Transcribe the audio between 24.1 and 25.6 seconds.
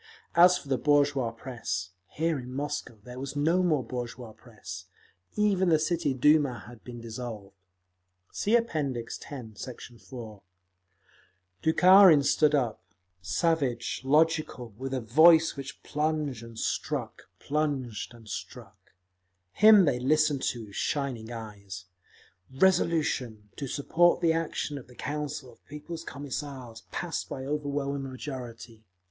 the action of the Council